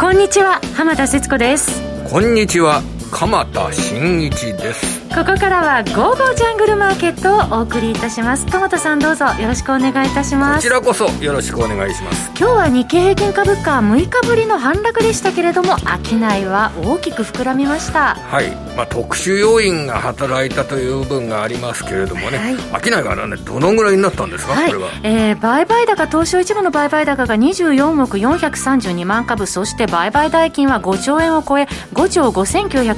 [0.00, 1.78] こんにちは浜田節子です。
[2.10, 5.00] こんにちは鎌田新一です。
[5.10, 8.46] ここからは「ゴーゴージャングルマーケット」をお送りいたします。
[8.46, 10.56] 鎌田さんどうぞよろしくお願いいたします。
[10.56, 12.30] こちらこそよろしくお願いします。
[12.38, 18.14] 今日は日経平均株価6日ぶりの反落でしたけれども商いは大きく膨らみました。
[18.14, 32.28] はい、まあ、特殊要因が働いたという部分がありますけれどもね、はい、商いがねどのぐらいになったんですか、はい、これは、えー、売買高東証一部の売買高が24億432万株そして売買代金は5兆円を超え5兆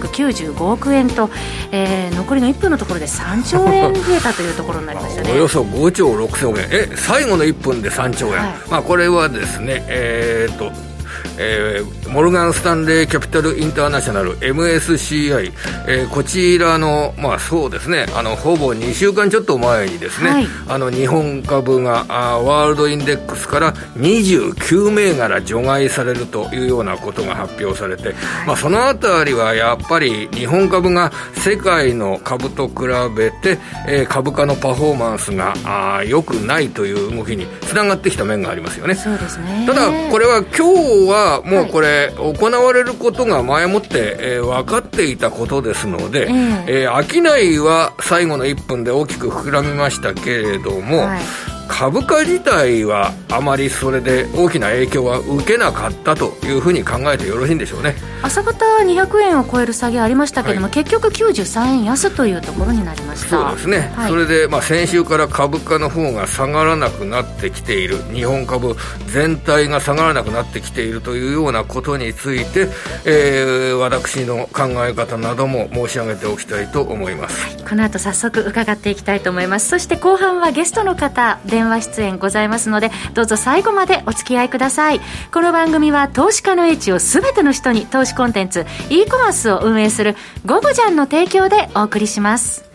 [0.09, 1.30] 5995億円と、
[1.70, 5.33] えー、残りの1分のところで3兆円増えたというところになりましたね。
[5.34, 6.69] およそ5兆6000億円。
[6.70, 10.92] え最後の1分で3兆円、はい、まあこれはですねえー、っと
[11.39, 15.53] えー、モルガン・スタンレー・キャピタル・インターナショナル MSCI、
[15.89, 28.15] えー、こちらの、まあそうですね、あのほぼ2週間ちょっと前にですね、はい、あの日本株があワールドインデックスから29銘柄除外されるというようなことが発表されて、
[28.47, 32.75] まあ、そのあたりはやっぱり日本株が世界の株と比
[33.17, 38.94] べて、えー、株価のパフォーマンスがあ良くないという動きにつながってきた面がありますよね。
[38.94, 39.67] そうですね。
[39.67, 46.28] ただこれは今日ははもうこれ、行われることが前もって、えー、分かっていたことですので、
[46.67, 51.20] えー、商いは最後の1分で大きく膨らみましたけれども、はい。
[51.69, 63.28] 株価自体はあまりそれで大きな影響は受けなかったというふうに考えてよろしいんでしょうね朝方200円を超える下げありましたけれども、はい、結局93円安というところになりました。
[63.28, 67.98] そうですね、はい、それでまあ先週から株価の方が下がらなくなってきている。
[68.12, 72.69] 日本株全体が下がらなくなってきているというようなことについて、
[73.05, 79.69] えー、私の考え方なども申し上げておきたいと思います、はい、この後早速伺っていきたいと思います。
[79.69, 85.00] そして後半はゲストの方電話出演ございますのでどうぞ最後までお付き合いください。
[85.33, 92.72] この番組は投資家の英知を全ての人に投資コンテンツ e コマースを運営するゴブジャンの提供でお送りします。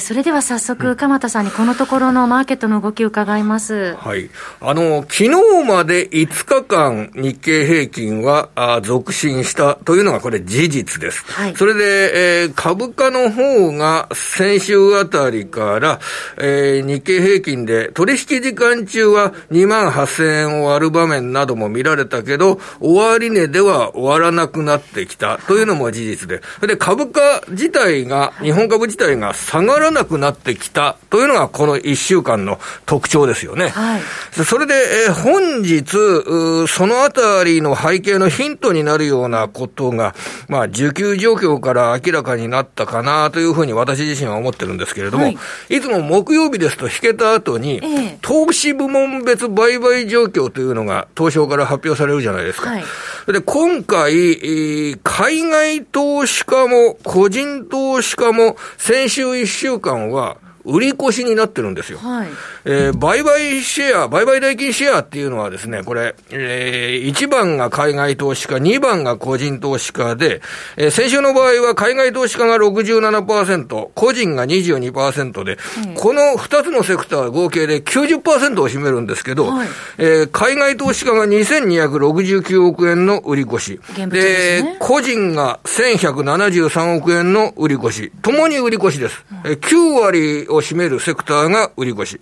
[0.00, 3.94] えそれでは早速、鎌田さんにこのところのマーケットの動きを伺います。
[3.96, 4.30] はい。
[4.60, 11.24] あの、昨日まで5日間日経平均はあ続伸したというのがこれ事実です。
[11.26, 11.56] はい。
[11.56, 16.00] それで、えー、株価の方が先週あたりから、
[16.38, 33.68] えー、日経平均で取引時間中は2万8000円を割る場面なども見られたけど、終値では終わらなくなってきたというのも事実で、それで株価自体が、日本株自体が下がらなくなってきたというのがこの1週間の特徴ですよね。
[33.68, 34.02] はい、
[34.44, 34.74] それで、
[35.06, 40.14] えー、本日、そのあたりの背景のヒントになるようなことが、
[40.48, 52.70] まあ、需給状況から明らかになったかなというふうに私自身は思ってるんですけれども、はい、いつも木曜日ですと引けた後に、えー、投資部門別売買状況というのが東証から発表されるじゃないですか。
[52.70, 52.84] はい、
[53.32, 61.98] で、今回、海外投資家も個人投資家も先週1週間は売り越しになってるんですよ。
[61.98, 62.28] はい。
[62.64, 70.42] えー、売買シェア、売買代金シェアっていうのはですね、これ、えー、1番が海外投資家、2番が個人投資家で、
[70.76, 79.68] えー、先週の場合は海外投資家が67%、個人が22%で、うん、この2つのセクター合計で90%を占めるんですけど、はい、
[79.98, 83.80] えー、海外投資家が2269億円の売り越し。
[83.96, 88.12] で、ね、個人が1173億円の売り越し。
[88.22, 89.24] ともに売り越しです。
[89.44, 92.20] うん、9割を占めるセクターが売り越し。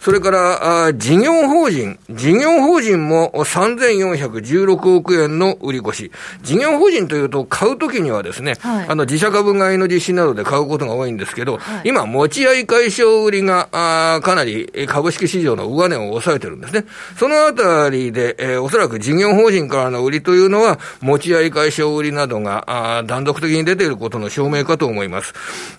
[0.00, 1.98] それから、あ事業法人。
[2.10, 6.12] 事業法人も3416億円の売り越し。
[6.42, 16.84] 事業法人というと、買うときにはですね、はい、あの、自社株買いの実施などで買うことが多いんですけど、はい、今、持ち合い解消売りが、あかなり株式市場の上値を抑えてるんですね。
[17.16, 25.32] そのあたりで、えー、おそらく事業法人からの売りというのは、持ち合い解消売りなどが、あ断続的に出ていることの証明かと思います。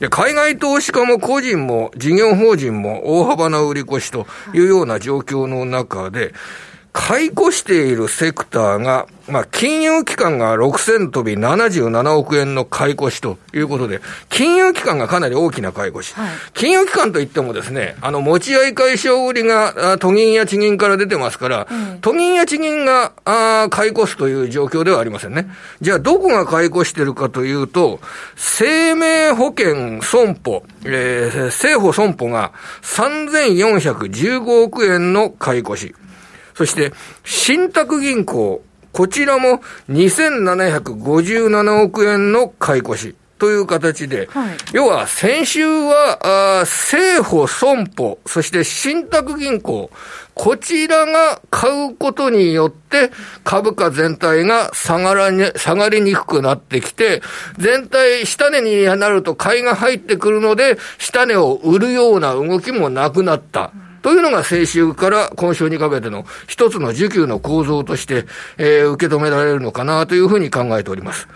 [0.09, 6.33] 海外投資家も個人も事業法人も大幅な売り越しというような状況の中で、
[6.93, 13.99] 買い越しているセクターが、まあ、金融機関が6000飛び77億円の買い越しということで、
[14.29, 16.13] 金融機関がかなり大きな買い越し。
[16.13, 25.47] はい、金融機関といってもですね、あの、持ち合い解消売りが都銀や地銀から出てますから、うん、都銀や地銀があ買い越すという状況ではありませんね。
[25.81, 28.01] じゃあ、どこが買い越してるかというと、
[28.35, 32.51] 生命保険損保、えー、政保損保が
[32.83, 35.95] 3415億円の買い越し。
[36.55, 43.15] そして、信託銀行、こちらも2757億円の買い越し。
[43.43, 49.91] という形で、はい、要は先週は、あ政保損保、そして信託銀行、
[50.33, 53.11] こちらが買うことによって、
[53.43, 57.21] 株価全体が下がらに、下がりにくくなってきて、
[57.57, 63.71] 全体、下値になると買いが入ってくるので、下値を売るような動きもなくなった。
[64.03, 68.25] というのが先週から今週にかけての一つの需給の構造として、
[68.57, 71.27] えー、受け止められるのかなというふうに考えております。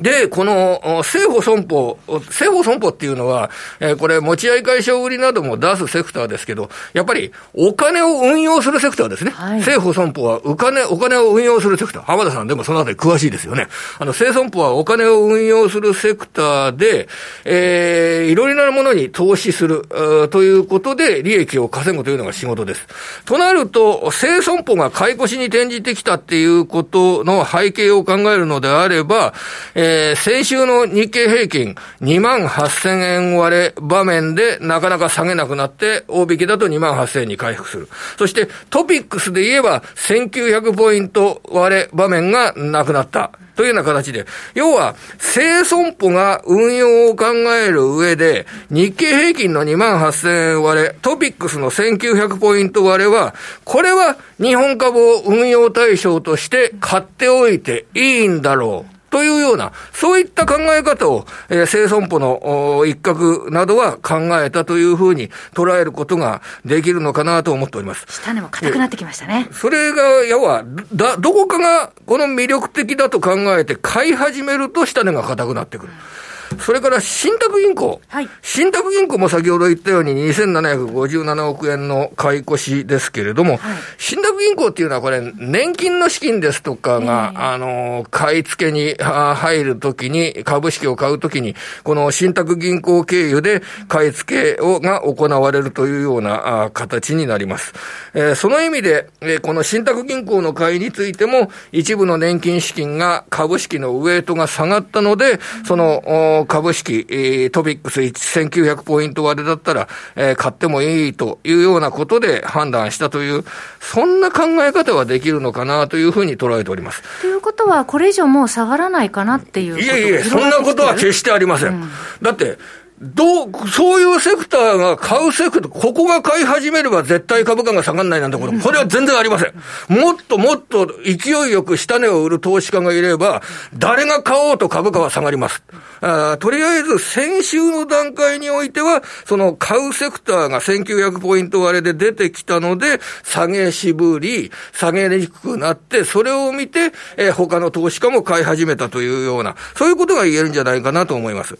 [0.00, 3.50] で、この、政府損保、政府損保っていうのは、
[3.80, 9.30] えー、これ、持ち合い会社売りなども出すセクターですけど、やっぱり、お金を運用するセクターですね。
[9.30, 12.02] はい、政府損保は、お金、お金を運用するセクター。
[12.04, 13.68] 浜田さんでもそのあたり詳しいですよね。
[13.98, 17.08] あの、政損保はお金を運用するセクターで、
[17.44, 19.86] えー、いろいろなものに投資する、
[20.30, 22.86] ということで、利益を稼ぐというのが仕事です。
[23.24, 29.32] となると、政損保が買い越しに転じてきたっていうことの背景を考えるのであれば、
[29.74, 37.88] えーえー、先週の日経平均2万8000円割れ場面でなかなか下げなくなって、大引きだと2万8000円に回復する。
[38.18, 43.30] そしてトピックスで言えば1900ポイント割れ場面がなくなった。
[43.54, 53.34] というような形で、要は、生損保が運用を考える上で、日経平均の2万8000円割れ、トピックスの1900ポイント割れは、
[53.64, 58.95] これは日本株を運用対象として買っておいていいんだろう。
[59.16, 68.04] というような、そういった考え方を、えー、生損保の一角などは考えたというふうに捉えることができるのかなと思っております。
[68.10, 69.48] 下値も硬くなってきましたね。
[69.52, 75.92] それが、要は、だ、どこかがこの魅力的だと考えて買い始めると下値が硬くなってくる。
[75.92, 76.25] うん
[76.60, 78.00] それから信託銀行。
[78.08, 78.28] はい。
[78.42, 97.74] 信託銀行も先ほど言ったように2757億円の買い越しですけれども、はい、信託銀行っていうのはこれ、年金の資金ですとかが、えー、あの、買い付けに入るときに、株式を買うときに、この信託銀行経由で買い付けをが行われるというようなあ形になります。
[98.14, 113.44] えー、その意味で、えー、この信託銀行の買いについても、一部の年金資金が株式のウエイトが下がったので、その、株式、えー、トピックス1900ポイント割れだったら、えー、買ってもいいというようなことで判断したという、
[113.80, 117.02] そんな考え方はできるのかなというふうに捉えております。
[117.20, 121.74] ということは、これ以上もう下がらないかなっていういえいえ、そんなことは決してありません。
[121.74, 121.90] うん、
[122.22, 122.58] だって、
[123.00, 129.52] どう、そういうセクターが買うセクター、ここが買い始めれば絶対株価が下がらないなんてこと、これは全然ありません。
[129.88, 133.42] もっともっと勢いよく下値を売る投資家がいれば、
[133.74, 135.62] 誰が買おうと株価は下がります。
[136.00, 151.58] あとりあえず、先週の段階においては、その買うセクターが1900ポイント割れで出てきたので、下げ渋り、下げにくくなって、それを見て、えー、他の投資家も買い始めたというような、そういうことが言えるんじゃないかなと思います。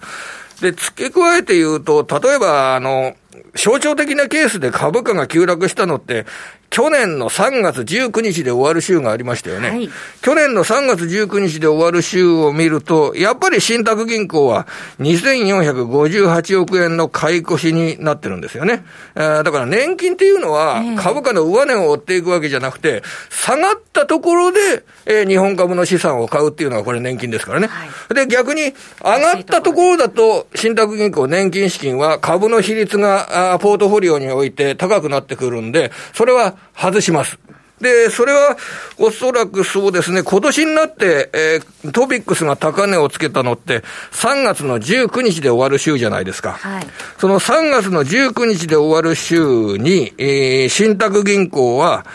[0.60, 3.14] で、付け加えて言うと、例えば、あの、
[3.54, 6.26] 象徴的なケースで株価が急落したのって、
[6.70, 9.68] 去年の3月19日で終わる週がありましたよね。
[9.70, 9.88] はい、
[10.20, 14.66] 去年の3月19日で終わる週を見ると、やっぱり信託銀行は
[15.00, 18.84] 2458億円の買い越しになってるんですよね。
[19.14, 27.68] だから年金っていうのは株価の上値を追っていくわけじゃなくて、下がったところで、え日本株の資産を買うっていうのがこれ年金ですからね。
[27.68, 37.38] はい、で、逆に上がったところだと、信託銀行年金資金は株の比率がポートフォリオにおいて高くなってくるんで、それは外します。
[37.80, 38.56] で、それは
[38.98, 43.82] おそらくそうですね、今年になって、えー、トピックスが高値をつけたのって、
[44.12, 46.52] 3月の19日で終わる週じゃないですか。
[46.52, 46.86] はい、
[47.18, 52.06] その3月の19日で終わる週に、えー、信託銀行は、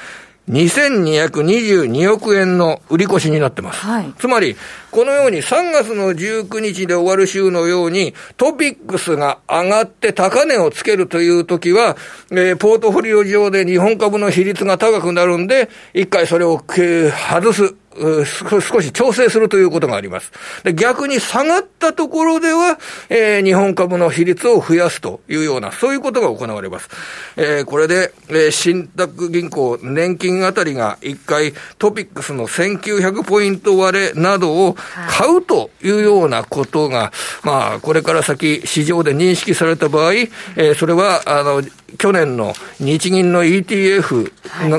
[0.51, 3.79] 2222億円の売り越しになってます。
[3.86, 4.58] はい、つまり、
[4.91, 11.96] このように3月の19日で終わる週のように、トピックスが上がって高値をつけるというときは、
[12.31, 17.75] えー、ポートフォリオ上で日本株の比率が高くなるんで、一回それを外す。
[18.62, 20.31] 少し調整するということがあります。
[20.63, 22.79] で逆に下がったところでは、
[23.10, 26.89] えー、日本株の比率を増やすというような、そういうことが行われます。
[27.36, 34.75] えー、これで、えー、信託銀行、年金あたりが一回トピックスの1900ポイント割れなどを
[35.10, 37.12] 買うというようなことが、
[37.43, 41.62] まあ、これから先市場で認識された場合、えー、それは、あの、
[41.98, 44.31] 去年の日銀の ETF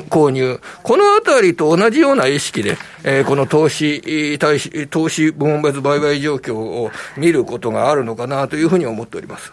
[0.08, 9.52] 購入、はい、このあたりと同じような意識で、えー、この投資、投資、投資部門別売買状況を見ることがあるのかなというふうに思っております。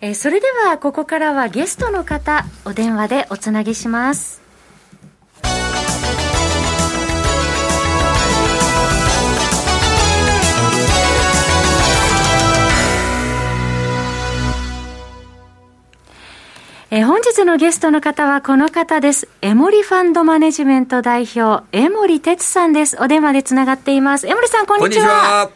[0.00, 4.39] えー、それではここからはゲストの方お電話でおつなぎします。
[16.92, 19.28] え本日のゲストの方はこの方です。
[19.42, 22.96] エモリファンドマネジメント代表、江森哲さんです。
[23.00, 24.26] お電話でつながっています。
[24.26, 25.48] 江森さん、こんにちは。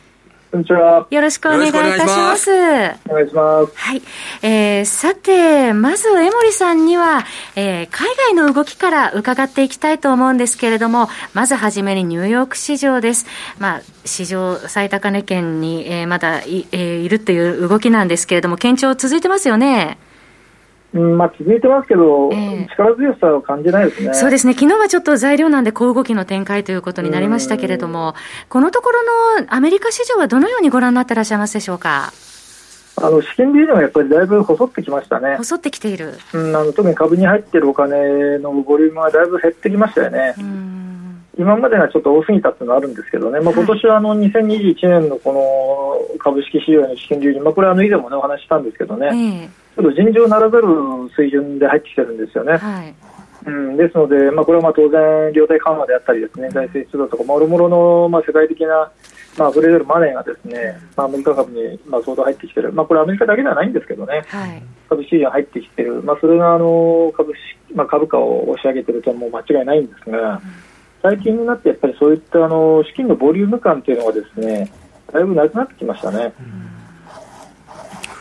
[0.52, 1.08] こんにちは。
[1.10, 2.52] よろしくお願いいたします。
[2.52, 3.72] お願いします。
[3.74, 4.02] はい。
[4.42, 7.24] えー、さて、まず江森さんには、
[7.56, 13.26] えー、海外の動きから伺っていきたいと思うんですけれども、まずはじめにニューヨーク市場です。
[13.58, 19.98] まあ、市場最高値圏に、えー、まだい,、えー、いるという動きなんですけれども、堅調続いてますよね。
[20.94, 24.14] うんまあ、続いてますけど、えー、力強さを感じないですね。
[24.14, 24.54] そうですね。
[24.54, 28.14] 昨日はちょっと材料なんで小動きの展開ということになりましたけれども、
[28.48, 29.02] このところ
[29.42, 32.12] のアメリカ市場はどのようにご覧になってらっしゃいますでしょうか？
[32.96, 35.36] あの資金流入はやっぱりだいぶ細ってきましたね。
[35.36, 36.14] 細ってきている。
[36.32, 40.36] うん、あの特に株に入っているお金のボリュームはだいぶ減ってきましたよね。
[41.36, 45.32] 今までがちょっと多すぎたっていうのはあるんですけどね、まあ、今年はあの2021年のこ
[46.12, 50.66] の株式市場の資金流入、まあ、これはあの以前も、ね、お話ししたんですけどね、えーちょっと尋常ならざる
[51.16, 52.56] 水準で入ってきてるんですよね。
[52.56, 52.94] はい。
[53.46, 58.90] うん、ですので、まあ、これはまあ当然、量体緩和であったりですね、財政出動とか、もろもろのまあ世界的な、
[59.36, 70.40] まあ、溢れ出るマネーがですね、まあ、アメリカ株にまあ相当入ってきてる、まあ、これアメリカだけではないんですけどね、はい、株式市場入ってきてる、まあ、それがあの株式、まあ、株価を押し上げてるとはもう間違いないんですが、
[71.02, 74.72] 最近になってやっぱりそういったあの資金のボリューム感というのがですね、
[75.12, 76.32] だいぶなくなってきましたね。
[76.40, 76.73] うん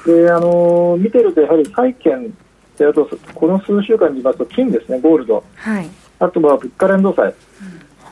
[0.06, 2.34] であの見てると、やはり債券
[2.78, 7.34] であとこの数週間で言いますと金ですね、ゴールド、はい、あとは物価連動債、うん、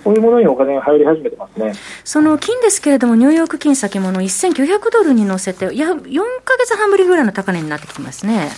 [0.04, 1.74] そういうものにお金が入り始めてますね。
[2.04, 5.96] その金ですけれども、ニューヨーク金先物1900ドルに乗せて、や4
[6.44, 8.50] か月半ぶりぐらいの高値になってきてますね。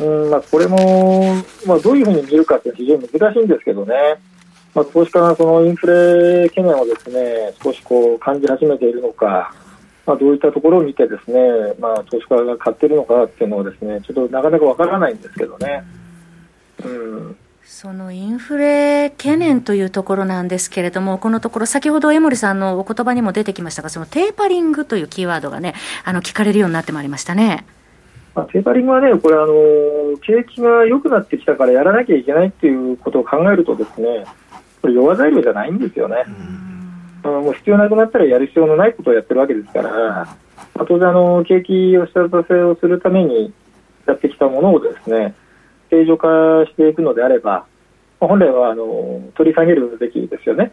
[0.00, 1.34] うんまあ、これも、
[1.66, 3.94] まあ、どういうふうに見るかって非常に難しいんですけどね、
[4.74, 9.52] まあ、投資家がそのインフレ懸念をですね少しこう感じ始めているのか、
[10.08, 11.38] まあ、どういったところを見てですね、
[11.78, 15.84] まあ、投資家が買ってるのかっていうのはですねちょっとなかなかわからないんですけどね。
[16.82, 27.66] うんそのインフレ懸念というところなんですけれども、このところ、先ほど江森さんのお言葉にも出てきましたが、そのテーパリングというキーワードがね、あの聞かれるようになってまいりましたね。
[28.34, 34.24] まあ、テーパリングはね、これあの、景気が良くなってきたからやらなきゃいけないっていうことを考えるとですね、
[34.80, 36.24] これ弱材料じゃないんですよね。
[36.26, 36.77] うん
[37.30, 43.52] もう必要なくなったらやる必要のないことをやってるわけですから、まあ、当然あの、景気を下支えをするために
[44.06, 45.34] やってきたものをですね
[45.90, 46.28] 正常化
[46.66, 47.66] していくのであれば、
[48.20, 50.72] まあ、本来はあの取り下げるべきですよね。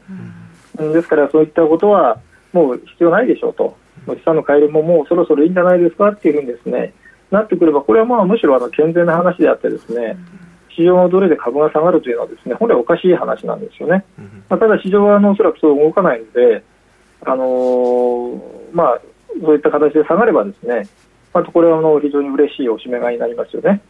[0.77, 2.19] うん、ですからそういったことは
[2.51, 6.93] もう必要ないでしょうと、資産の改良ももうそろそろいいんじゃないですかっていうふうにですね
[7.31, 10.17] なってくれば、これはまあむしろあの健全な話であってですね、
[10.75, 14.05] 市場のどれで株が下がるというのはですね本来おかしい話なんですよね。
[14.49, 16.63] まあ、ただ市場はあのおそらくそう動かないので、
[17.25, 18.39] あのー、
[18.73, 19.01] まあ、
[19.41, 20.87] そういった形で下がればですね、
[21.33, 23.81] まあ、これはあの非常に嬉しいおしめ買いになりますよね。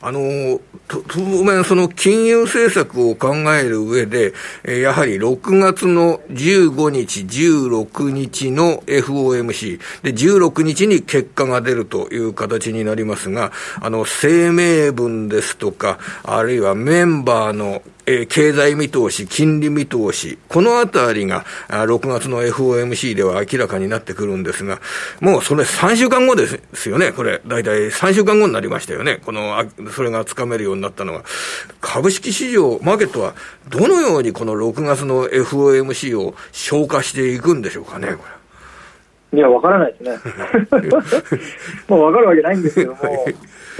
[0.00, 4.34] あの当面、その金融政策を考える上で、
[4.64, 24.80] やはり6月の15日、16日の FOMC、で、16日に結果が出るという形になりますが、あの、声明文ですとか、あるいはメンバーのえー、経済見通し、金利見通し、このあたりが、6月の FOMC では明らかになってくるんですが、
[25.20, 27.40] もうそれ3週間後ですよね、これ。
[27.46, 29.20] 大体3週間後になりましたよね。
[29.24, 31.24] この、それがつかめるようになったのは。
[31.80, 33.34] 株式市場、マーケットは、
[33.68, 38.24] どのようにこの6月の FOMC を消化していくんでしょうかね、こ
[39.32, 39.38] れ。
[39.38, 40.18] いや、わからないですね。
[41.88, 43.26] もうわかるわけないんですけども。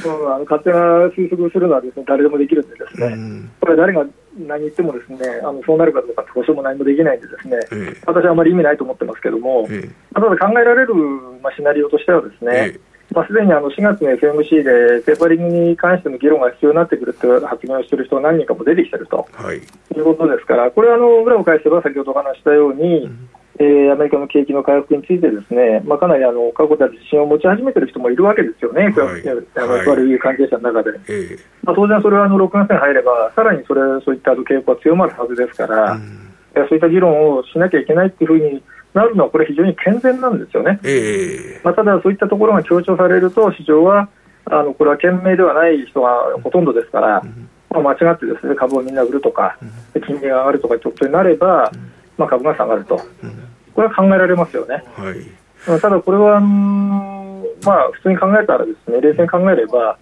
[0.04, 0.76] あの勝手な
[1.16, 4.04] 推測するのはです、ね、誰でもできるんで、ですね、うん、これ、誰が
[4.38, 10.94] 何言ってもですねあのそうなるかどうか保証も何もできないんで、ですね、ええ、私はあまり意味ないと思ってますけども、え、ただ考えられる、
[11.42, 12.78] まあ、シナリオとしては、ですね、
[13.12, 19.60] まあ、すでにあの4月の FMC でテーパリングに関しての議論が必要になってくるという発言をしている人が何人かも出てきていると、はい、い
[20.00, 28.92] うことですから、これはあの裏を返せば、先ほどお話したように、うんえー、アメリカの景気の回復についてですね、まあ、かなりあの過去で自信を持ち始めている人もいるわけですよね、はい、
[29.56, 30.18] あの悪い。
[30.18, 30.98] 関係者の中で。
[31.08, 38.62] えー、まあ、当然、それはあの6月に入れば、さらにそれそういった傾向が強まるはずですから、うん、そういった議論をしなきゃいけないというふうに
[38.94, 40.80] なるのは、これ、非常に健全なんですよね。
[40.84, 44.08] えー、まあ、ただ、そういったところが強調されると、市場は
[44.46, 46.10] あのこれは賢明ではない人が
[46.42, 49.58] ほとんどですから、うん、まあ、間違ってですね株をみんな売るとか、
[50.06, 51.70] 金利が上がるとかということになれば、
[52.16, 53.00] まあ、株が下がると。
[53.76, 54.82] これは考えられますよね。
[54.96, 59.98] はい、ただ、これは、まあ、普通に考えたらですね、冷静に考えれば、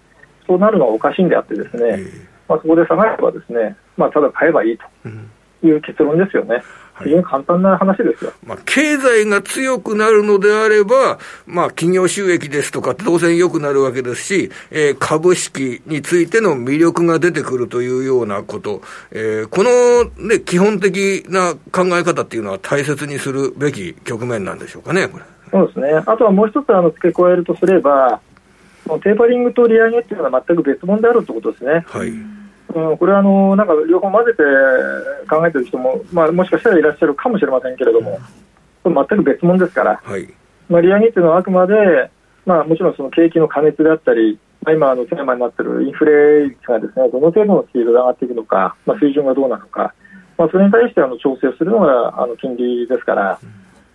[0.47, 1.99] そうなるのはおかしいんであってですね、
[2.47, 6.63] まあ、そこで下がればですね、まあ、ただ買えばいいという結論ですよね。
[7.03, 8.31] 非常に簡単な話ですよ。
[8.45, 25.25] まあ、経済が強くなるのであれば、まあ、企業収益ですとか当然良くなるわけですし、えー、株式についての魅力が出てくるというようなこと、えー、この、ね、基本的な考え方っていうのは大切にするべき局面なんでしょうかね、これ。
[25.51, 25.89] そうですね。
[26.05, 28.21] あとはもう一つあの付け加えるとすれば、
[28.85, 31.85] テーパリングと利上げっていうのは全く別物であるということですね。
[31.87, 32.11] はい。
[32.75, 34.43] うん、これはあのなんか両方混ぜて
[35.29, 38.19] 考えてる人も、まあ、もしかしたらいらっしゃるかもしれませんけれども、
[38.83, 40.27] これ全く別物ですから、はい。
[40.67, 41.73] まあ、利上げというのはあくまで、
[42.45, 49.93] まあ、もちろんその景気の過熱であったり、まあ、今あのテーマになっているインフレ率がですねどの程度のスピードで上がっていくのか、まあ、水準がどうなのか、
[50.37, 53.39] まあ、それに対してあの調整するのがあの金利ですから、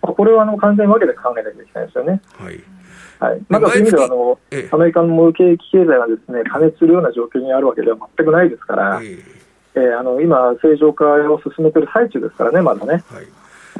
[0.01, 2.21] まあ、これはあの完全に分けて考えなきゃいけないですよね。
[2.33, 2.80] はい
[3.21, 4.39] はい、まだそういう意味ではあの、
[4.71, 13.03] アメリカの景気経済がですね過熱するような状況にあるわけでは全くないですから、えー、あの今、正常化を進めている最中ですからね、まだね。
[13.07, 13.25] はい。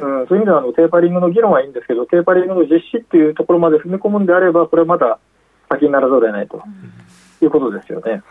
[0.00, 5.18] うん、そういう意味ではあのテーパリングの議論はいいんですけど、テーパリングの実施っていうところまで踏み込むんであれば、これはまだ
[5.68, 6.62] 先にならざるを得ないと
[7.42, 8.12] いうことですよね。
[8.12, 8.22] はい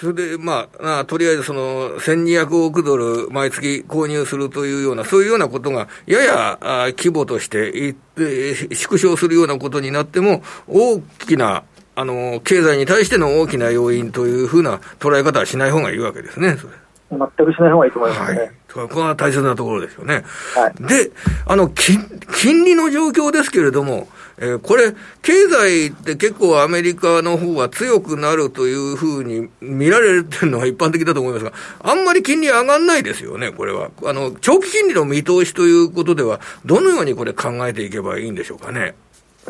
[0.00, 11.64] それで、まあ、あとりあえずその、1200億ドル毎月購入するというような、そういうようなことが、ややあ規模としていって縮小するようなことになっても、大きな、
[11.96, 16.72] あの、経済に対しての大きな要因というふうな捉え方はしない方がいいわけですね、それ。
[17.10, 18.38] 全くしない方がいいと思いますね。
[18.38, 20.24] はいここは大切なところですよね。
[20.54, 21.10] はい、で、
[21.46, 24.08] あの金、金利の状況ですけれども、
[24.40, 33.90] えー、これ、経済って結構アメリカの方は強くなるというふうに見られてるのが一般的だと思いますが、あんまり金利上がんないですよね、これは。
[34.04, 38.94] あの、長期金利の見通しということでは、どのようにこれ考えていけばいいんでしょうかね。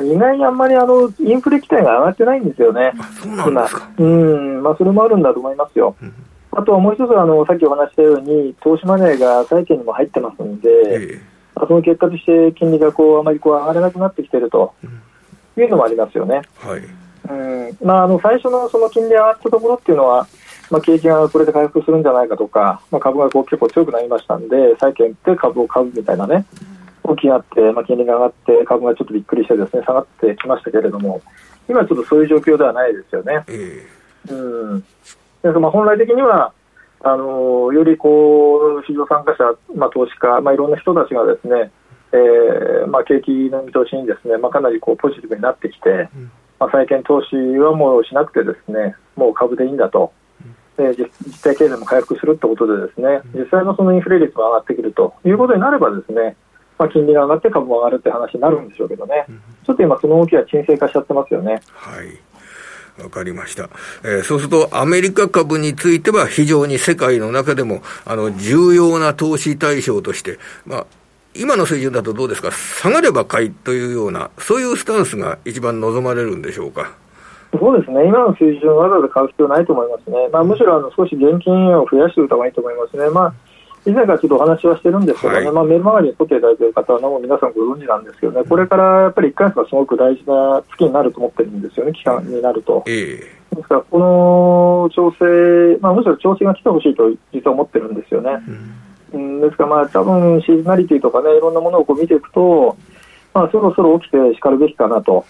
[0.01, 2.93] 意外にあんまりあのインフレ期待が上がってないんですよね。
[3.21, 3.91] そうなんですか。
[3.99, 5.97] うん、まあそれもあるんだと思いますよ。
[6.01, 6.13] うん
[6.59, 11.21] あとはもう一つあの、さっきお話したように、投資マネーが債券にも入ってますので、えー、
[11.67, 14.75] その結果として金利がこうあまりこう上がらなくなってきていると
[15.57, 16.43] いうのもありますよね。
[16.57, 16.83] はい。
[17.31, 17.77] うん。
[17.83, 20.27] まあ、あの最初のその金利上がったところっていうのは、
[20.71, 26.45] まあ、景気がこれで回復するんじゃないかとか、まあ、株がこう結構強くなりましたんで、債券で株を買うみたいなね、
[27.05, 31.23] 動きがあって、まあ、金利が上がって、株がちょっとびっくりしてですね下がってきましたけれども、
[31.69, 33.45] 今ちょっとそういう状況ではないですよね。
[33.49, 34.85] えー、うん。
[35.61, 36.53] まあ本来的には
[37.01, 41.71] あのよりこう市場参加者、まあ、投資家、まあ、いろんな人たちがですね、
[42.13, 50.13] えーまあ、景気の見通しにですね、まあ、かなりこうポジティブになってきて、うん、まあ、債券投資はもうしなくてですねもう株でいいんだと、
[50.79, 56.37] うん、えー、実体経済も回復するということでですね実際のそのインフレ率も上がってくるということになればですね、
[56.79, 61.61] まあ、金利が上がって株も上がるって話になるんでしょうけどね、うん、ちょっと今その動きは沈静化しちゃってますよね。
[61.75, 62.28] はい
[63.03, 63.71] わかりました。
[64.05, 70.87] えー、そうすると、アメリカ株については非常に世界の中でも、あの、重要な投資対象として、まあ、
[71.35, 76.93] 今の水準だとどうですか、下がれば買いというような、そういうスタンスが一番望まれるんでしょうか？
[77.59, 83.09] そうですね、今の水準、わざわざ買う必要ないと思いますね、まあ、むしろあの少し現金を増やしておいた方がいいと思いますね。
[83.09, 83.35] まあ
[83.87, 92.85] 以前からちょっとお話はしてるんですけどね、はい、まあ、メルマガに取っていただいている方は、もう皆さんご存知なんですけどね、これからやっぱり1か月がすごく大事な月になると思ってるんですよね、期間になると。
[92.87, 98.31] えー、ですから、この調整、まあ、むしろ調整が来てほしいと実は思ってるんですよね。
[99.13, 102.77] うん、ですから、まあ、多分シーズナリティとかね、いろんなものをこう見ていくと、
[103.33, 105.25] まあ、そろそろ起きてしかるべきかなと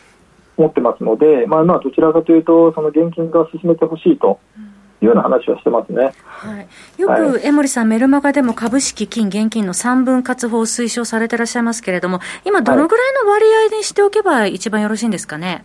[0.56, 4.40] 思ってますので、まあ、まあどちらかというと、その現金化を進めてほしいと。
[4.56, 4.67] うん
[5.00, 6.12] いうような話をしてますね。
[6.24, 6.68] はい、
[7.00, 15.64] よく江森さん、メルマガでも株式、金、現金の3分割法を推奨されていらっしゃいますけれども、今、どのぐらいの割合にしておけば一番よろしいんですかね？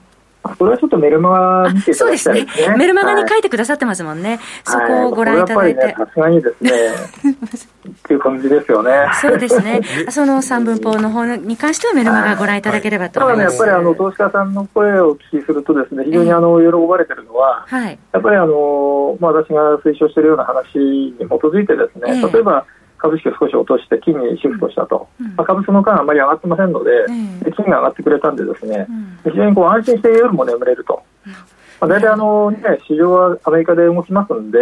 [0.57, 2.45] それはちょっとメルマガ見ていただきたいですね。
[2.45, 2.77] そうですね。
[2.77, 4.29] メルマガに書いてくださってますもんね。
[4.31, 5.95] はい、そこをご覧いただいて。
[5.97, 6.71] さすがにですね、
[7.89, 8.91] っていう感じですよね。
[9.21, 9.81] そうですね。
[10.09, 13.57] その三分法の方に関してはメルマガご覧いただければと思います。
[13.57, 22.65] ただね、やっぱりあの、投資家さんの声をお聞きするとですね、非常にあの、喜ばれてるのは、はい、やっぱりあの、まあ私が推奨しているような話に基づいてですね、例えば、
[23.03, 28.87] 株式を少し落として金にシフトしたと、うん、まあ、株その間あまり上がってませんので、うん、金が上がってくれたんでですね、
[29.25, 31.03] うん、非常にこう安心して夜も眠れると。
[31.81, 34.57] まあ、大体あの、ね、市場はアメリカで動きますので、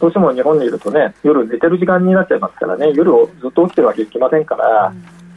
[0.00, 4.92] どうしても日本にいるとね、夜寝てる時間になっちゃいますからね、夜をずっと起きてるわけにいきませんから、やっ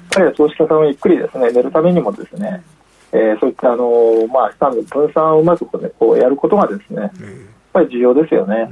[0.10, 2.64] ぱり投資家さんはゆっくりですね、寝るためにもですね、
[3.12, 7.12] えー、そういったあの、まあ、資産の分散をうまくこう、ね、こうやることがですね、やっ
[7.72, 8.72] ぱり重要ですよね。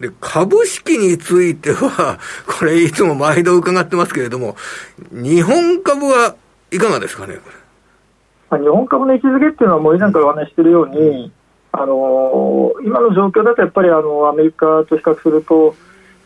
[0.00, 4.56] で、株式については、 これいつも毎度伺ってますけれども、
[5.12, 6.34] 日本株は
[6.70, 7.54] いかがですかね、これ？
[8.50, 11.32] まあ、日本株の位置づけっていうのは、もう以前からお話しているように、
[11.72, 15.74] あのー、今の状況だとやっぱりあのアメリカと比較すると、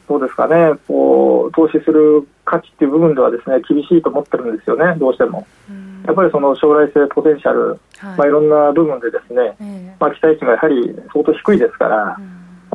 [0.09, 5.47] どうですかね、こう投資する価値っていう部分ではですね厳しいと思ってるんですよね、どうしても。
[6.07, 7.79] やっぱりその将来性、ポテンシャル、はい。
[8.19, 12.17] まあ、いろんな部分でですね、えー、まあ、期待値がやはり相当低いですから、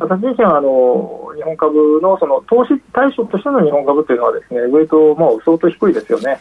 [0.00, 6.40] 私自身はあの日本株のその投資対象としての日本株というのはですね、ウェイトも相当低いですよね。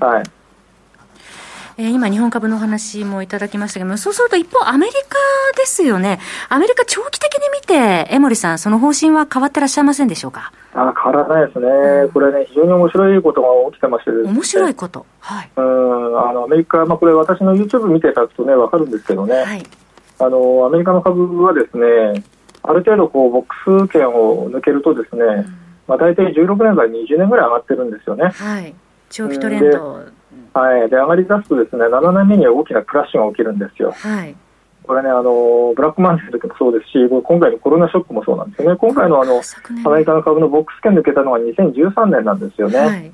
[0.00, 0.22] はい。
[1.78, 4.98] えー、今、日本株の話もいただきましたけども、そうすると一方、アメリカ
[5.58, 10.52] ですよね、アメリカ、長期的に見て、江森さん、その方針は変わってらっしゃいませんでしょうか？
[10.72, 11.68] あ変わらないですね、
[12.14, 16.18] これね、非常に面白いことが起きてまして、ね、面白いこと、はい、うん。
[16.18, 19.62] あのアメリカ、まあ、これ、私の YouTube 見ていただくとね、分かるんですけどね、はい、
[20.18, 22.24] あのアメリカの株はですね、
[22.66, 25.44] ある程度こう、ボックス圏を抜けるとですね、うん、
[25.86, 28.24] まあ、大体16年から20年ぐらい上がってるんですよね。
[28.28, 28.74] はい、
[29.08, 30.16] 長期トレンド。
[30.52, 33.92] はい、で上がり出すとですね7年目には大きなクラッシュが起きるんですよ。
[33.92, 34.34] はい。
[34.86, 39.42] これね、あのブラックマンデーの時もそうですし、今回のコロナショックもそうなんですよね、今回のあの
[39.84, 42.78] アメリカの株のボックス圏抜けたのは2013年なんですよね。
[42.78, 43.12] はい、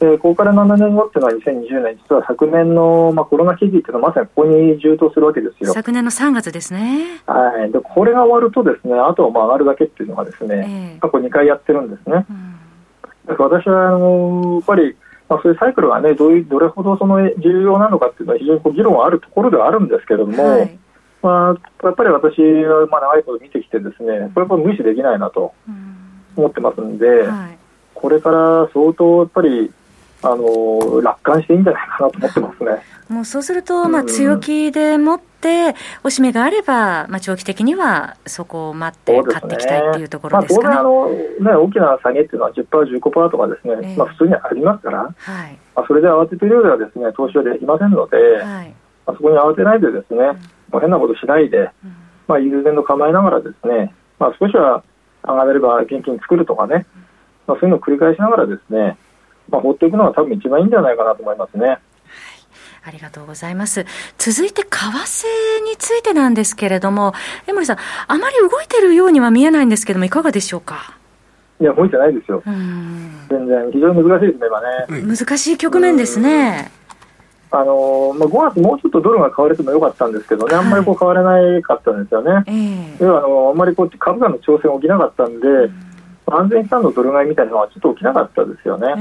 [0.00, 5.74] でここから7年後っていうのは2020年、実は昨年の、まあ、コロナ危機っていうのはまさにここに充当するわけですよ。
[5.74, 7.20] 昨年の3月ですね。
[7.26, 12.24] はい、でこれが終わると、ですねあとはまあ上がるだけっていうのがですね、えー、過去2回やってるんですね。
[13.28, 14.96] うん、私はあのやっぱり
[15.28, 20.78] まあ、そういうサイクルがねどうどれほどその重要なのかっていうのは非常にこう議論はあるところではあるんですけれども、はい、
[21.22, 25.54] まあ、やっぱり私はまあ長いこと見てきてですねこれは無視できないなと
[26.34, 27.58] 思ってますんで、はい、
[27.94, 29.72] これから相当やっぱり
[30.22, 32.82] あの楽観していいんじゃないかなと思ってますね。
[33.08, 40.74] もうそうすると、まあ、強気でもって、おしめがあれば、まあ、長期的にはそこを待って買っていきたいっていうところですかね。
[40.74, 42.68] まあ、当然あの、ね、大きな下げっていうのは10%、
[43.00, 45.58] 15%とかですね、えー、まあ、普通にありますから、はい。
[45.74, 48.74] まあ、それで慌てているようではですね投資はできませんので、はい。
[49.06, 50.20] まあ、そこに慌てないでですね、
[50.70, 51.96] もう変なことしないで、うん、
[52.28, 54.84] まあ、優先度構えながらですね、まあ、少しは
[55.24, 56.86] 上がれれば現金作るとかね、
[57.48, 58.96] まあ、そういうのを繰り返しながらですね、
[59.50, 61.78] まあ、放っていくのが多分一番いいんじゃないかなと思いますね。
[62.82, 63.84] ありがとうございます。
[64.16, 65.26] 続いて、為替
[65.64, 67.12] についてなんですけれども、
[67.46, 67.76] 江森さん、
[68.08, 70.96] あまり動いてるようには見えないんですけれども、いかがでしょうか？
[71.60, 72.42] いや、動いてないですよ。
[72.46, 74.46] 全然、非常に難しいですね、
[74.88, 75.16] 今ね。
[75.16, 76.70] 難しい局面ですね。
[77.52, 82.44] あのまあ、5月、もうちょっとドルが買われてもよかったんですけどね、あんまりこう買われないかったんですよね。
[82.46, 85.46] えー、要はあのあんまりこう株価の調整が起きなかったんで、
[86.30, 88.94] 安全資産のドル買いみたいなのはちょっと起きなかったですよね。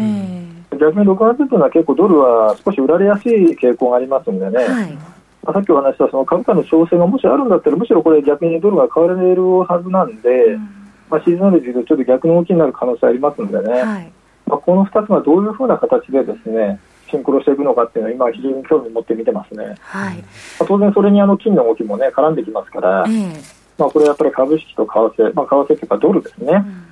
[0.72, 4.58] えー、逆に6月というのは結構ドルは少し売られやすい傾向がありますんでね。
[4.58, 5.20] はい。
[5.44, 10.62] まあ、さっきお話したその株価の調整がもしあるんだったらむしろこれ逆にドルが買われるはずなんで、うん、
[11.10, 14.12] まあ、シーズナリティとちょっと逆の動きになる可能性ありますんでね、はい、
[14.46, 20.18] まあ、この2つがどういうふうな形でですねシンクロしていくのかっていうのは今非常に興味を持って見てますね、はい。
[20.18, 20.24] ま
[20.62, 24.90] あ、当然それにあの金の動きもね絡んできますから、えー、まあ、これやっぱり株式と為
[25.22, 26.89] 替、まあ、為替というかドルですね、うん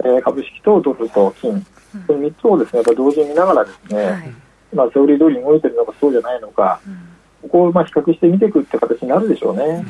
[0.00, 1.60] えー、株式とドルと金、
[2.06, 4.34] この3つをですねやっぱ同時に見ながらですね、はい、
[4.74, 6.98] まあ、セオリー通りに動いてるのかそうじゃないのか、うん、
[7.42, 9.64] ここをまあ比較して見ていくって形になるでしょうね。
[9.64, 9.86] うん、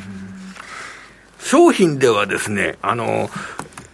[1.39, 3.29] 商品ではですね、あの、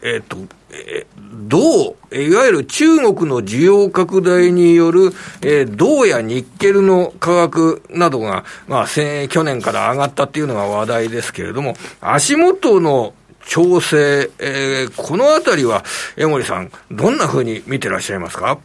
[0.02, 0.36] えっ、ー、と、
[0.70, 13.14] えー、銅、いわゆる中国の需要拡大による、えー、銅やニッケルの価格などが、まあ、去年から上がったっていうのが話題ですけれども、足元の
[13.46, 15.84] 調整、えー、このあたりは、
[16.16, 18.58] 江森さん、どんなふうに見てらっしゃいますか？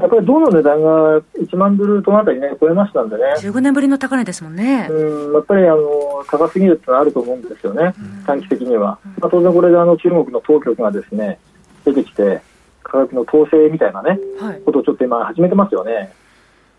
[0.00, 3.22] やっぱり銅の値段が1万ドルとのあたりね、超えましたんでね。
[3.38, 4.86] 15年ぶりの高値ですもんね。
[4.88, 8.98] うん、やっぱりあの高すぎるってのはあると思うんですよね、短期的には。
[9.18, 11.40] まあ、当然これであの中国の当局がですね、
[11.84, 12.40] 出てきて、
[12.84, 16.12] 価格の統制みたいなね、はい、ことをちょっと今始めてますよね。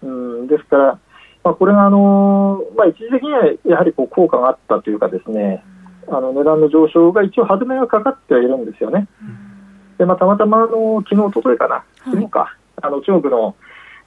[0.01, 0.99] うん、ですから、
[1.43, 5.63] まあ、これがあの、まあ、一時的にはやはりこう効果があったというかですね、
[6.11, 9.07] あの値段の上昇が一応、歯止めがかかってはいるんですよね。
[9.97, 12.49] でまあ、たまたまあの昨日おとといかな、昨日か、はい、
[12.83, 13.55] あの中国の、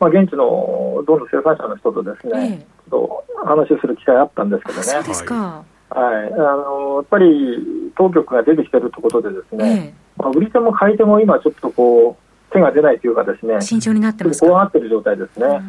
[0.00, 4.82] まあ、現地のどんどん生産者の人とですね、えと話をする機会あったんですけどね。
[4.84, 5.64] そうですか。
[5.90, 15.62] はい、あのやっぱり当局が出てきてるということで、ですね、えまあ、売り手も買い手も今、ちょっとこう手が出ないというか、ですね慎重になってます怖がってる状態ですね。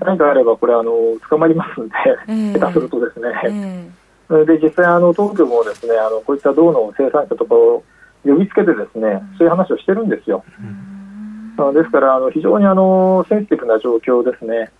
[0.00, 0.92] 何かあれば、これあの、
[1.28, 1.94] 捕まりますんで、
[2.28, 3.90] え下手するとですね、
[4.28, 7.82] で実際あの、当局もですねあのこういった銅の生産者とかを
[8.24, 10.44] 呼びつけてですねそういう話をしてるんですよ。
[11.74, 14.70] ですからあの非常にあのセンシティブな状況ですね。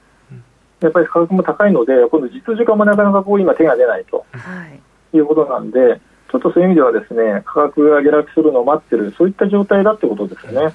[0.80, 4.66] やっぱり価格も高いので、今度、実需化もなかなかこう今、手が出ないと、は
[5.12, 10.72] い、いうことなんで、ちょっとそういう意味ではですね価格が下落するのを待ってる、そういった状態だってことですね。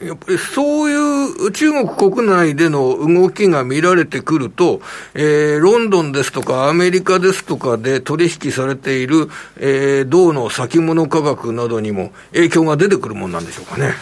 [0.00, 4.80] やっぱりそういう中国国内での動きが見られてくると、
[5.14, 9.28] えー、ロンドンですとかアメリカですとかで取引されている、
[9.58, 13.94] えー、銅の先物価格などにも影響が出てくるもんなんでしょうかね。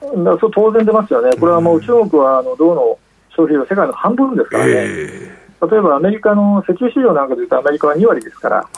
[0.00, 2.98] だそう当然出ますよね、これはもう中国はあの銅の
[3.30, 4.72] 消費量、世界の半分ですからね。
[4.74, 8.70] えー例えばアメリカの石油市場なんかでいうと、アメリカは2割ですから、はい、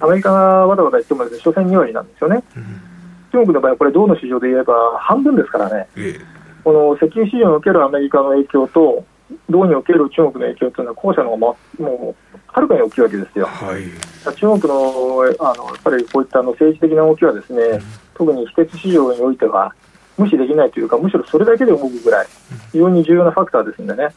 [0.00, 2.44] アメリカがわざわざ言っても、所詮2割なんですよね。
[2.56, 2.91] うん
[3.32, 6.20] 中国の場合はこれ、銅の市場で言えば半分ですからね、ええ、
[6.62, 9.04] この石油市場におけるアメリカの影響と、
[9.48, 13.46] 銅における中国の影響というのは、後者の方が、ま、もうはるかに大きいわけですよ。
[13.46, 17.80] はい、中国のあのやっぱりこういったあの政治的な動きは、ですね、うん、
[18.14, 19.74] 特に非鉄市場においては、
[20.18, 22.26] 無視できないというか、むしろそれだけで動くぐらい、
[22.72, 24.08] 非常に重要なファクターですんでね、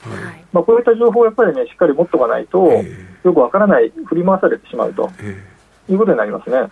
[0.51, 2.69] まあ、こういった情報をやっぱりね、しっかり持っておかないと、
[3.23, 5.09] よくわからない、振り回されてしまうと。
[5.89, 6.69] いうことになりますね、はい、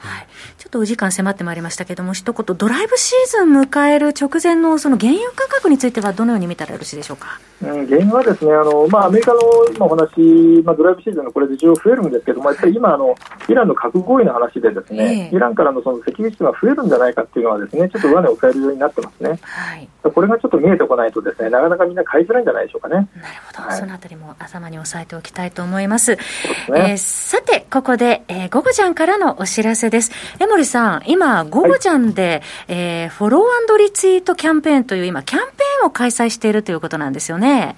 [0.57, 9.39] ちょっとお時間迫ってまいりましたけれども、一言、ドライブシーズン迎える直前のその原油価格については、どのように見たらよろしいでしょうか、うん、原油はですね、あのまあ、アメリカの
[9.75, 13.15] 今お話、まあ、ドライブシーズンのこれで需要増えるんですけども、やっぱり今あの、
[13.47, 22.95] イランの核合意の話で、ですね、えー、イランからのその石油輸出が増えるんじゃないかっていうのは、ですねちょっと上値を変えるようになってますね、はい、これがちょっと見えてこないと、ですねなかなかみんな買いづらいんじゃないでしょうかね。
[22.95, 23.07] なる
[23.47, 26.03] ほど、はい、そのあたりも頭に押さえておきたいと思います。
[26.03, 26.91] すね。
[26.91, 30.11] えー、さて、ここで、えー、ゴゴちゃんからのお知らせです。
[30.39, 37.75] 江森さん、今、ゴゴちゃんで、はい、えー、フォローリツイートキャンペーンという今、キャンペーンを開催しているということなんですよね。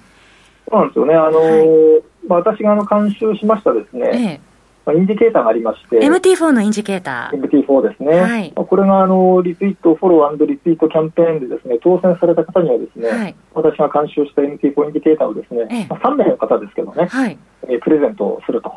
[0.70, 1.14] そうなんですよね。
[1.14, 4.10] あのーはい、まあ、私があの監修しましたですね。
[4.12, 4.40] ええ
[4.86, 7.40] まあ、インジケーターがありまして、MT4 のインジケーター。
[7.40, 8.20] MT4 ですね。
[8.20, 17.36] はい、まあ、これがあのリツイート、フォローリツイートキャンペーンでですね、当選された方にはですね、はい、私が監修した MT4 インジケーターをですね、ええ、まあ、3名の方ですけどね、はい、
[17.68, 18.72] えプレゼントすると。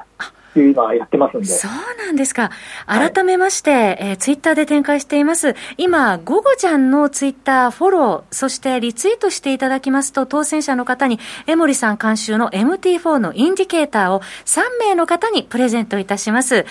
[0.57, 1.45] いう今やってますんで。
[1.45, 1.71] そう
[2.05, 2.49] なんですか。
[2.87, 5.55] 改めまして、はい、えー、ツイッターで展開しています。
[5.77, 16.65] 今、ゴゴちゃんのツイッターフォロー、そしてリツイートしていただきますと、当選者の方に、江森さん監修の MT4 のインディケーターを3名の方にプレゼントいたします。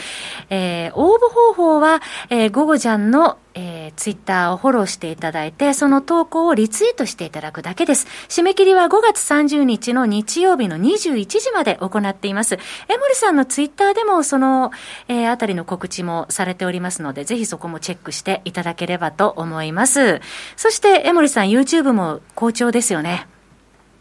[0.50, 8.06] えー、応募方法は、えー、ゴゴちゃんのえー、ツイッターをフォローしていただいて、その投稿をリツイートしていただくだけです。
[8.28, 12.54] 締め切りは5月30日の日曜日の21時まで行っています。
[12.88, 14.70] 江森さんのツイッターでもその、
[15.08, 20.20] えー、あたりの告知もされておりますので、ぜひそこもチェックしていただければと思います。
[20.56, 23.26] そして、江森さん、YouTube も好調ですよね。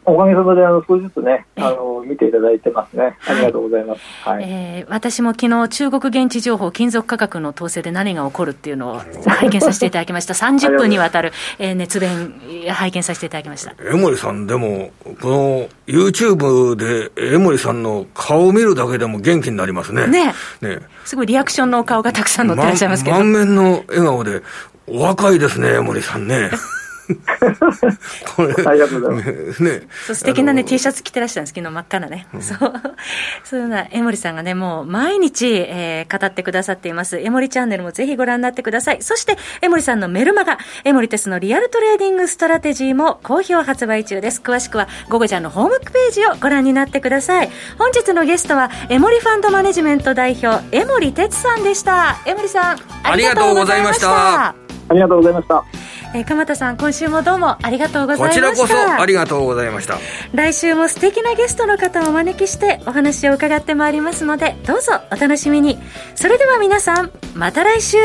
[0.10, 3.18] おかげさまであの少しずつね、あの見ていただいてますね。
[3.28, 4.02] ありがとうございます。
[4.24, 10.34] はい、えー、私も昨日中国現地情報、金属価格の統制で何が起こるっていうのを拝見させていただきました。
[10.34, 12.40] 30分にわたる、えー、熱弁、
[12.70, 13.76] 拝見させていただきました。
[13.84, 14.92] 江森さん、でも、
[15.22, 20.08] この YouTube で江森さんの顔を見るだけでも元気になりますね。
[20.08, 23.18] ねねすごいリアクションのお顔がたくさん載ってらっしゃいますけど。
[23.18, 24.42] 満面の笑顔で、
[24.88, 26.50] お若いですね、江森さんね。
[28.36, 29.64] これありがとうございます。
[29.64, 29.82] ね。
[30.06, 32.28] そう素敵なね、T シャツ着てらっしゃるんです、昨日真っ赤なね。
[32.34, 32.74] うん、そう。
[33.44, 37.20] そういうな、江森さんがね、もう毎日、えー、語ってくださっています。
[37.20, 39.02] 江森チャンネルもぜひご覧になってください。
[39.02, 44.42] そして、江森さんのメルマガ、江守哲のリアルトレーディングストラテジーも好評発売中です。
[44.44, 47.50] 詳しくは、ゴゴジャンのホームページをご覧になってください。
[47.78, 52.18] 本日のゲストは、江守ファンドマネジメント代表、江守哲さんでした。
[52.26, 54.56] 江守さん、ありがとうございました。
[54.90, 55.87] ありがとうございました。
[56.14, 58.50] えー、鎌田さん今週もどうもありがとうございました。
[58.50, 59.98] こちらこそありがとうございました。
[60.34, 65.78] 来週も素敵なゲストの方をお招きしてお話を伺ってまいりますのでどうぞお楽しみに。
[66.16, 67.98] それでは皆さんまた来週。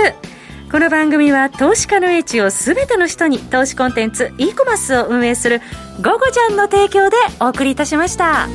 [0.71, 5.61] この番組は投資家の英知を全ての人に投資コンテンツ e コマースを運営する
[6.01, 8.49] 「ゴゴちゃん」の提供でお送りいたしました。